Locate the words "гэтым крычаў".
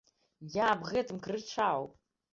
0.93-1.89